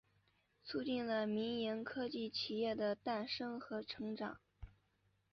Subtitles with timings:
[0.63, 4.39] 促进了民营科技企业的诞生和成长。